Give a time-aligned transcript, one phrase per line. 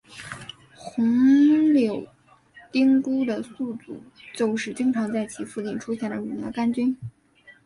[0.75, 1.05] 红
[1.73, 2.07] 铆
[2.71, 4.01] 钉菇的宿主
[4.35, 6.97] 就是经常在其附近出现的乳牛肝菌。